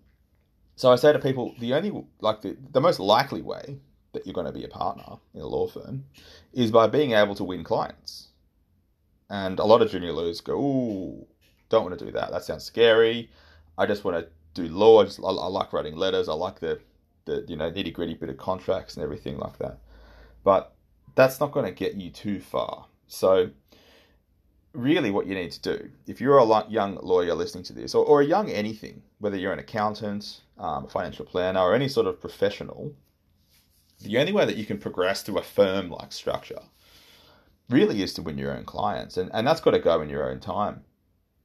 so 0.76 0.90
I 0.90 0.96
say 0.96 1.12
to 1.12 1.18
people, 1.18 1.54
the 1.58 1.74
only, 1.74 1.92
like, 2.20 2.42
the, 2.42 2.56
the 2.72 2.80
most 2.80 2.98
likely 2.98 3.42
way 3.42 3.78
that 4.12 4.26
you're 4.26 4.34
going 4.34 4.46
to 4.46 4.52
be 4.52 4.64
a 4.64 4.68
partner 4.68 5.18
in 5.34 5.40
a 5.40 5.46
law 5.46 5.66
firm 5.66 6.04
is 6.52 6.70
by 6.70 6.86
being 6.86 7.12
able 7.12 7.34
to 7.34 7.44
win 7.44 7.64
clients. 7.64 8.28
And 9.30 9.58
a 9.58 9.64
lot 9.64 9.80
of 9.80 9.90
junior 9.90 10.12
lawyers 10.12 10.40
go, 10.40 10.54
"Ooh, 10.54 11.26
don't 11.70 11.84
want 11.84 11.98
to 11.98 12.04
do 12.04 12.12
that. 12.12 12.30
That 12.30 12.44
sounds 12.44 12.64
scary. 12.64 13.30
I 13.78 13.86
just 13.86 14.04
want 14.04 14.18
to 14.18 14.30
do 14.54 14.68
law. 14.68 15.02
I, 15.02 15.04
just, 15.04 15.20
I, 15.20 15.28
I 15.28 15.46
like 15.46 15.72
writing 15.72 15.96
letters. 15.96 16.28
I 16.28 16.34
like 16.34 16.60
the 16.60 16.80
the 17.24 17.44
you 17.48 17.56
know 17.56 17.70
nitty 17.70 17.92
gritty 17.92 18.14
bit 18.14 18.28
of 18.28 18.36
contracts 18.36 18.94
and 18.94 19.04
everything 19.04 19.38
like 19.38 19.58
that. 19.58 19.78
But 20.44 20.74
that's 21.14 21.40
not 21.40 21.52
going 21.52 21.66
to 21.66 21.72
get 21.72 21.94
you 21.94 22.10
too 22.10 22.40
far. 22.40 22.86
So 23.06 23.50
really 24.74 25.10
what 25.10 25.26
you 25.26 25.34
need 25.34 25.52
to 25.52 25.60
do 25.60 25.90
if 26.06 26.20
you're 26.20 26.38
a 26.38 26.70
young 26.70 26.96
lawyer 27.02 27.34
listening 27.34 27.64
to 27.64 27.72
this 27.72 27.94
or, 27.94 28.04
or 28.06 28.22
a 28.22 28.24
young 28.24 28.48
anything 28.50 29.02
whether 29.18 29.36
you're 29.36 29.52
an 29.52 29.58
accountant 29.58 30.40
um, 30.58 30.86
a 30.86 30.88
financial 30.88 31.26
planner 31.26 31.60
or 31.60 31.74
any 31.74 31.88
sort 31.88 32.06
of 32.06 32.20
professional 32.20 32.94
the 34.00 34.16
only 34.16 34.32
way 34.32 34.46
that 34.46 34.56
you 34.56 34.64
can 34.64 34.78
progress 34.78 35.22
to 35.22 35.36
a 35.36 35.42
firm 35.42 35.90
like 35.90 36.10
structure 36.10 36.60
really 37.68 38.02
is 38.02 38.14
to 38.14 38.22
win 38.22 38.38
your 38.38 38.56
own 38.56 38.64
clients 38.64 39.16
and, 39.18 39.30
and 39.34 39.46
that's 39.46 39.60
got 39.60 39.72
to 39.72 39.78
go 39.78 40.00
in 40.00 40.08
your 40.08 40.30
own 40.30 40.40
time 40.40 40.82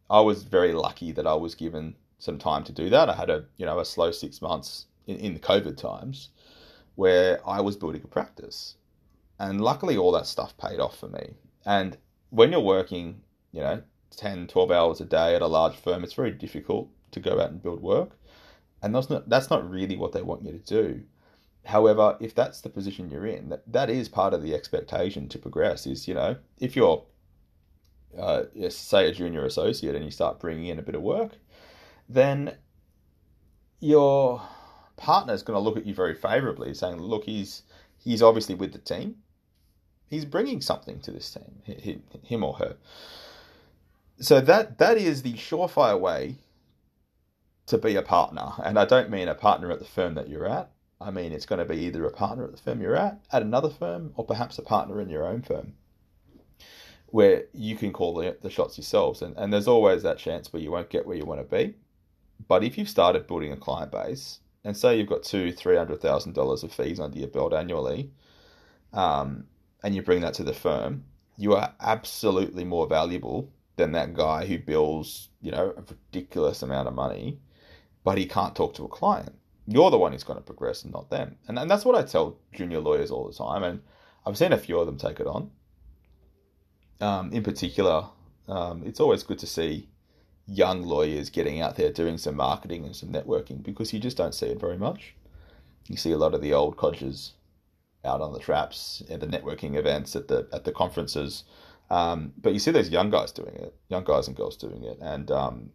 i 0.10 0.22
was 0.22 0.44
very 0.44 0.72
lucky 0.72 1.12
that 1.12 1.28
i 1.28 1.34
was 1.34 1.54
given 1.54 1.96
some 2.20 2.38
time 2.38 2.64
to 2.64 2.72
do 2.72 2.90
that 2.90 3.10
i 3.10 3.16
had 3.16 3.30
a 3.30 3.46
you 3.58 3.66
know 3.66 3.80
a 3.80 3.86
slow 3.86 4.12
six 4.12 4.42
months 4.42 4.88
in, 5.08 5.18
in 5.18 5.34
the 5.34 5.40
COVID 5.40 5.78
times 5.78 6.30
where 6.96 7.40
I 7.48 7.62
was 7.62 7.78
building 7.78 8.02
a 8.04 8.08
practice. 8.08 8.76
And 9.40 9.62
luckily, 9.62 9.98
all 9.98 10.12
that 10.14 10.26
stuff 10.26 10.58
paid 10.58 10.80
off 10.80 11.00
for 11.00 11.08
me. 11.08 11.36
And 11.66 11.98
when 12.32 12.52
you're 12.52 12.60
working, 12.60 13.22
you 13.52 13.62
know, 13.62 13.84
10, 14.16 14.48
12 14.48 14.72
hours 14.72 15.02
a 15.02 15.06
day 15.06 15.36
at 15.36 15.42
a 15.42 15.48
large 15.48 15.76
firm, 15.76 16.04
it's 16.04 16.14
very 16.14 16.32
difficult 16.32 16.90
to 17.12 17.20
go 17.20 17.40
out 17.40 17.52
and 17.52 17.62
build 17.62 17.82
work. 17.82 18.18
And 18.82 18.94
that's 18.94 19.10
not, 19.10 19.30
that's 19.30 19.50
not 19.50 19.70
really 19.70 19.96
what 19.96 20.12
they 20.12 20.24
want 20.24 20.44
you 20.44 20.52
to 20.54 20.58
do. 20.58 21.04
However, 21.66 22.18
if 22.20 22.34
that's 22.34 22.62
the 22.62 22.70
position 22.70 23.10
you're 23.10 23.28
in, 23.28 23.50
that, 23.50 23.72
that 23.72 23.90
is 23.90 24.10
part 24.10 24.34
of 24.34 24.42
the 24.42 24.56
expectation 24.56 25.28
to 25.30 25.38
progress. 25.38 25.86
Is, 25.86 26.08
you 26.08 26.16
know, 26.16 26.38
if 26.60 26.76
you're, 26.76 27.04
uh, 28.18 28.44
say, 28.70 29.08
a 29.08 29.12
junior 29.12 29.46
associate 29.46 29.96
and 29.96 30.06
you 30.06 30.12
start 30.12 30.40
bringing 30.40 30.68
in 30.68 30.80
a 30.80 30.84
bit 30.84 30.96
of 30.96 31.02
work, 31.04 31.34
then 32.08 32.56
you're 33.80 34.42
partner 34.96 35.34
is 35.34 35.44
going 35.44 35.56
to 35.56 35.62
look 35.62 35.78
at 35.78 35.86
you 35.86 35.94
very 35.94 36.16
favorably, 36.16 36.74
saying, 36.74 36.98
"Look, 36.98 37.26
he's 37.26 37.64
he's 38.04 38.22
obviously 38.22 38.56
with 38.56 38.74
the 38.74 38.80
team. 38.80 39.18
He's 40.10 40.26
bringing 40.26 40.62
something 40.62 41.00
to 41.02 41.12
this 41.12 41.32
team, 41.32 42.04
him 42.24 42.44
or 42.44 42.54
her." 42.56 42.76
So 44.20 44.42
that 44.42 44.78
that 44.80 44.98
is 44.98 45.22
the 45.22 45.34
surefire 45.34 46.00
way 46.00 46.36
to 47.68 47.78
be 47.78 47.96
a 47.96 48.02
partner, 48.02 48.54
and 48.64 48.80
I 48.80 48.86
don't 48.86 49.10
mean 49.10 49.28
a 49.28 49.36
partner 49.36 49.72
at 49.72 49.80
the 49.80 49.86
firm 49.86 50.16
that 50.16 50.30
you're 50.30 50.48
at. 50.48 50.72
I 51.00 51.12
mean 51.12 51.32
it's 51.32 51.46
going 51.46 51.60
to 51.60 51.66
be 51.66 51.82
either 51.86 52.06
a 52.06 52.12
partner 52.12 52.46
at 52.46 52.52
the 52.52 52.58
firm 52.58 52.82
you're 52.82 52.96
at, 52.96 53.20
at 53.32 53.44
another 53.44 53.70
firm, 53.70 54.14
or 54.16 54.26
perhaps 54.26 54.58
a 54.58 54.64
partner 54.64 55.00
in 55.00 55.10
your 55.10 55.28
own 55.28 55.44
firm 55.44 55.74
where 57.08 57.46
you 57.54 57.76
can 57.76 57.94
call 57.94 58.14
the, 58.16 58.38
the 58.42 58.50
shots 58.50 58.78
yourselves. 58.78 59.22
And, 59.22 59.36
and 59.38 59.52
there's 59.52 59.68
always 59.68 60.04
that 60.04 60.18
chance 60.18 60.52
where 60.52 60.62
you 60.62 60.72
won't 60.72 60.90
get 60.90 61.06
where 61.06 61.16
you 61.16 61.26
want 61.26 61.40
to 61.40 61.56
be. 61.56 61.76
But 62.48 62.64
if 62.64 62.78
you've 62.78 62.90
started 62.90 63.28
building 63.28 63.52
a 63.52 63.58
client 63.58 63.92
base 63.92 64.40
and 64.64 64.76
say 64.76 64.98
you've 64.98 65.10
got 65.10 65.24
two, 65.24 65.52
three 65.52 65.78
hundred 65.78 66.02
thousand 66.02 66.34
dollars 66.34 66.64
of 66.64 66.72
fees 66.72 67.00
under 67.00 67.18
your 67.18 67.28
belt 67.30 67.54
annually, 67.54 68.12
um, 68.94 69.46
and 69.84 69.96
you 69.96 70.02
bring 70.02 70.22
that 70.22 70.34
to 70.36 70.44
the 70.44 70.54
firm, 70.54 71.04
you 71.38 71.54
are 71.54 71.74
absolutely 71.80 72.64
more 72.64 72.88
valuable 72.88 73.52
than 73.76 73.92
that 73.92 74.14
guy 74.14 74.46
who 74.46 74.58
bills, 74.58 75.30
you 75.42 75.52
know, 75.52 75.74
a 75.78 75.82
ridiculous 75.82 76.64
amount 76.64 76.88
of 76.88 76.96
money, 76.96 77.40
but 78.04 78.18
he 78.18 78.26
can't 78.26 78.56
talk 78.56 78.74
to 78.74 78.86
a 78.86 78.90
client. 78.90 79.34
You're 79.68 79.92
the 79.92 79.98
one 79.98 80.14
who's 80.14 80.24
going 80.24 80.40
to 80.40 80.44
progress, 80.44 80.84
and 80.84 80.94
not 80.94 81.10
them. 81.10 81.38
And 81.48 81.60
and 81.60 81.70
that's 81.70 81.86
what 81.86 81.96
I 81.96 82.04
tell 82.04 82.38
junior 82.54 82.80
lawyers 82.80 83.12
all 83.12 83.28
the 83.28 83.34
time, 83.34 83.64
and 83.64 83.82
I've 84.26 84.38
seen 84.38 84.54
a 84.54 84.58
few 84.58 84.80
of 84.80 84.86
them 84.86 84.98
take 84.98 85.20
it 85.20 85.28
on. 85.28 85.52
Um, 87.00 87.32
in 87.32 87.44
particular, 87.44 88.06
um, 88.48 88.84
it's 88.86 89.00
always 89.00 89.24
good 89.24 89.40
to 89.40 89.48
see 89.48 89.90
young 90.48 90.84
lawyers 90.84 91.30
getting 91.30 91.62
out 91.62 91.76
there 91.76 91.92
doing 91.92 92.18
some 92.18 92.36
marketing 92.36 92.86
and 92.86 92.96
some 92.96 93.10
networking 93.10 93.62
because 93.62 93.92
you 93.94 94.00
just 94.00 94.18
don't 94.18 94.34
see 94.34 94.48
it 94.48 94.60
very 94.60 94.78
much. 94.78 95.14
You 95.88 95.98
see 95.98 96.12
a 96.12 96.18
lot 96.18 96.34
of 96.34 96.42
the 96.42 96.54
old 96.54 96.78
codgers 96.78 97.34
out 98.06 98.22
on 98.22 98.34
the 98.34 98.40
traps 98.40 99.04
at 99.10 99.20
the 99.20 99.28
networking 99.28 99.76
events 99.76 100.16
at 100.16 100.28
the 100.28 100.48
at 100.54 100.64
the 100.64 100.72
conferences, 100.72 101.44
um, 101.90 102.34
but 102.42 102.54
you 102.54 102.60
see 102.60 102.72
those 102.72 102.90
young 102.90 103.10
guys 103.10 103.32
doing 103.32 103.56
it, 103.56 103.76
young 103.90 104.04
guys 104.04 104.28
and 104.28 104.36
girls 104.36 104.58
doing 104.58 104.84
it, 104.84 104.98
and 105.02 105.32
um, 105.32 105.70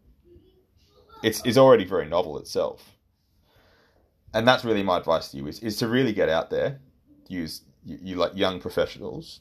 it's 1.23 1.59
already 1.59 1.85
very 1.85 2.07
novel 2.09 2.38
itself. 2.38 2.97
And 4.35 4.49
that's 4.49 4.64
really 4.64 4.83
my 4.83 4.97
advice 4.97 5.29
to 5.29 5.37
you 5.37 5.47
is, 5.47 5.61
is 5.61 5.76
to 5.79 5.88
really 5.88 6.12
get 6.12 6.29
out 6.29 6.50
there, 6.50 6.81
use 7.29 7.62
you, 7.85 7.99
you 8.00 8.17
like 8.17 8.33
young 8.35 8.61
professionals, 8.61 9.41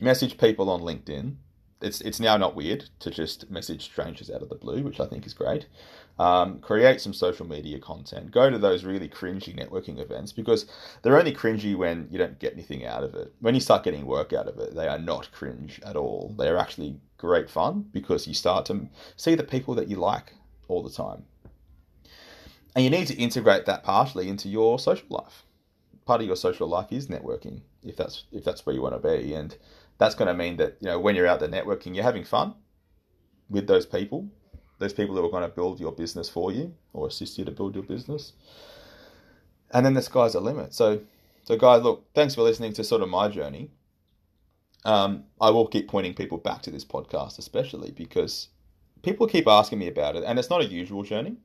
message 0.00 0.38
people 0.38 0.70
on 0.70 0.80
LinkedIn, 0.80 1.36
it's 1.82 2.00
it's 2.00 2.20
now 2.20 2.36
not 2.36 2.54
weird 2.54 2.88
to 3.00 3.10
just 3.10 3.50
message 3.50 3.82
strangers 3.82 4.30
out 4.30 4.42
of 4.42 4.48
the 4.48 4.54
blue, 4.54 4.82
which 4.82 5.00
I 5.00 5.06
think 5.06 5.26
is 5.26 5.34
great. 5.34 5.66
Um, 6.18 6.60
create 6.60 7.00
some 7.00 7.12
social 7.12 7.46
media 7.46 7.78
content. 7.78 8.30
Go 8.30 8.50
to 8.50 8.58
those 8.58 8.84
really 8.84 9.08
cringy 9.08 9.56
networking 9.56 9.98
events 9.98 10.32
because 10.32 10.66
they're 11.02 11.18
only 11.18 11.34
cringy 11.34 11.76
when 11.76 12.06
you 12.10 12.18
don't 12.18 12.38
get 12.38 12.52
anything 12.52 12.84
out 12.86 13.02
of 13.02 13.14
it. 13.14 13.32
When 13.40 13.54
you 13.54 13.60
start 13.60 13.82
getting 13.82 14.06
work 14.06 14.32
out 14.32 14.46
of 14.46 14.58
it, 14.58 14.74
they 14.74 14.88
are 14.88 14.98
not 14.98 15.32
cringe 15.32 15.80
at 15.84 15.96
all. 15.96 16.34
They 16.38 16.48
are 16.48 16.58
actually 16.58 17.00
great 17.16 17.50
fun 17.50 17.86
because 17.92 18.26
you 18.26 18.34
start 18.34 18.66
to 18.66 18.88
see 19.16 19.34
the 19.34 19.42
people 19.42 19.74
that 19.74 19.88
you 19.88 19.96
like 19.96 20.34
all 20.68 20.82
the 20.82 20.90
time. 20.90 21.24
And 22.74 22.84
you 22.84 22.90
need 22.90 23.06
to 23.08 23.14
integrate 23.14 23.66
that 23.66 23.82
partially 23.82 24.28
into 24.28 24.48
your 24.48 24.78
social 24.78 25.06
life. 25.10 25.44
Part 26.04 26.20
of 26.20 26.26
your 26.26 26.36
social 26.36 26.68
life 26.68 26.90
is 26.90 27.06
networking, 27.06 27.60
if 27.84 27.96
that's 27.96 28.24
if 28.32 28.44
that's 28.44 28.66
where 28.66 28.74
you 28.74 28.82
want 28.82 29.00
to 29.00 29.08
be. 29.08 29.34
And 29.34 29.56
that's 29.98 30.14
going 30.14 30.28
to 30.28 30.34
mean 30.34 30.56
that 30.56 30.76
you 30.80 30.88
know 30.88 30.98
when 30.98 31.16
you're 31.16 31.26
out 31.26 31.40
there 31.40 31.48
networking, 31.48 31.94
you're 31.94 32.04
having 32.04 32.24
fun 32.24 32.54
with 33.48 33.66
those 33.66 33.86
people, 33.86 34.28
those 34.78 34.92
people 34.92 35.14
who 35.14 35.24
are 35.24 35.30
going 35.30 35.48
to 35.48 35.54
build 35.54 35.78
your 35.78 35.92
business 35.92 36.28
for 36.28 36.50
you 36.50 36.74
or 36.92 37.06
assist 37.06 37.38
you 37.38 37.44
to 37.44 37.50
build 37.50 37.74
your 37.74 37.84
business. 37.84 38.32
And 39.72 39.86
then 39.86 39.94
the 39.94 40.02
sky's 40.02 40.32
the 40.32 40.40
limit. 40.40 40.74
So, 40.74 41.00
so 41.44 41.56
guys, 41.56 41.82
look, 41.82 42.04
thanks 42.14 42.34
for 42.34 42.42
listening 42.42 42.72
to 42.74 42.84
sort 42.84 43.02
of 43.02 43.08
my 43.08 43.28
journey. 43.28 43.70
Um, 44.84 45.24
I 45.40 45.50
will 45.50 45.66
keep 45.66 45.88
pointing 45.88 46.14
people 46.14 46.38
back 46.38 46.62
to 46.62 46.70
this 46.70 46.84
podcast, 46.84 47.38
especially 47.38 47.92
because 47.92 48.48
people 49.02 49.26
keep 49.26 49.46
asking 49.46 49.78
me 49.78 49.88
about 49.88 50.16
it, 50.16 50.24
and 50.24 50.38
it's 50.38 50.50
not 50.50 50.60
a 50.60 50.66
usual 50.66 51.02
journey. 51.02 51.36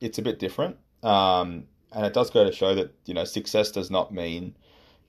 It's 0.00 0.18
a 0.18 0.22
bit 0.22 0.38
different, 0.38 0.76
um, 1.02 1.64
and 1.92 2.04
it 2.04 2.12
does 2.12 2.30
go 2.30 2.44
to 2.44 2.52
show 2.52 2.74
that 2.74 2.92
you 3.06 3.14
know 3.14 3.24
success 3.24 3.70
does 3.70 3.90
not 3.90 4.12
mean 4.12 4.56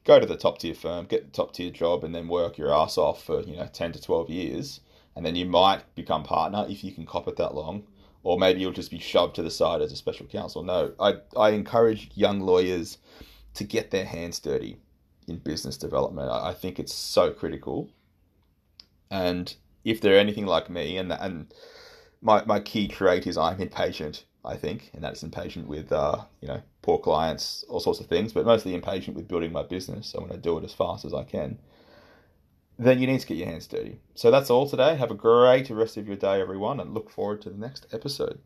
go 0.04 0.20
to 0.20 0.26
the 0.26 0.38
top 0.38 0.58
tier 0.60 0.74
firm, 0.74 1.06
get 1.06 1.26
the 1.26 1.32
top 1.32 1.54
tier 1.54 1.72
job, 1.72 2.04
and 2.04 2.14
then 2.14 2.28
work 2.28 2.58
your 2.58 2.74
ass 2.74 2.98
off 2.98 3.24
for 3.24 3.42
you 3.42 3.56
know 3.56 3.68
ten 3.72 3.92
to 3.92 4.02
twelve 4.02 4.30
years, 4.30 4.82
and 5.16 5.26
then 5.26 5.36
you 5.36 5.46
might 5.46 5.96
become 5.96 6.24
partner 6.24 6.66
if 6.70 6.84
you 6.84 6.92
can 6.92 7.06
cop 7.06 7.28
it 7.28 7.38
that 7.38 7.56
long, 7.56 7.84
or 8.24 8.38
maybe 8.38 8.62
you'll 8.62 8.72
just 8.72 8.92
be 8.92 9.00
shoved 9.00 9.36
to 9.36 9.44
the 9.44 9.52
side 9.52 9.82
as 9.82 9.92
a 9.92 9.96
special 9.96 10.26
counsel. 10.26 10.64
No, 10.64 10.94
I 11.00 11.16
I 11.38 11.50
encourage 11.50 12.12
young 12.16 12.40
lawyers 12.40 12.98
to 13.56 13.64
get 13.64 13.92
their 13.92 14.06
hands 14.06 14.40
dirty 14.40 14.78
in 15.28 15.38
business 15.38 15.78
development. 15.78 16.30
I, 16.30 16.50
I 16.50 16.54
think 16.54 16.80
it's 16.80 16.94
so 16.94 17.32
critical, 17.32 17.90
and 19.10 19.56
if 19.84 20.02
they're 20.02 20.20
anything 20.20 20.46
like 20.46 20.70
me, 20.70 20.98
and 20.98 21.12
and 21.12 21.54
my 22.22 22.44
my 22.46 22.60
key 22.60 22.88
trait 22.88 23.28
is 23.28 23.38
I'm 23.38 23.62
impatient 23.62 24.26
I 24.46 24.58
think, 24.58 24.92
and 24.94 25.04
that's 25.04 25.24
impatient 25.24 25.68
with 25.68 25.92
uh, 25.92 26.26
you 26.42 26.48
know 26.48 26.62
poor 26.84 27.00
clients, 27.00 27.66
all 27.68 27.80
sorts 27.80 28.00
of 28.00 28.06
things, 28.06 28.34
but 28.34 28.46
mostly 28.46 28.76
impatient 28.76 29.16
with 29.16 29.28
building 29.28 29.52
my 29.52 29.64
business. 29.64 30.14
I 30.14 30.20
want 30.20 30.34
to 30.34 30.38
do 30.38 30.58
it 30.60 30.64
as 30.64 30.74
fast 30.74 31.06
as 31.06 31.14
I 31.14 31.24
can. 31.24 31.58
Then 32.78 33.00
you 33.00 33.08
need 33.08 33.22
to 33.22 33.28
get 33.28 33.38
your 33.38 33.48
hands 33.48 33.66
dirty. 33.66 34.00
So 34.14 34.30
that's 34.30 34.50
all 34.50 34.70
today. 34.70 34.96
Have 34.96 35.10
a 35.10 35.16
great 35.16 35.70
rest 35.70 35.98
of 35.98 36.08
your 36.08 36.18
day, 36.18 36.42
everyone, 36.42 36.80
and 36.80 36.94
look 36.94 37.10
forward 37.10 37.42
to 37.44 37.50
the 37.50 37.58
next 37.58 37.88
episode. 37.92 38.40